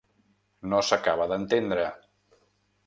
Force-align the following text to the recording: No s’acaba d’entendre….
No 0.71 0.79
s’acaba 0.87 1.29
d’entendre…. 1.33 1.87